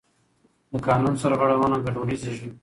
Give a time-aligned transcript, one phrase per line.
[0.71, 2.51] د قانون سرغړونه ګډوډي زېږوي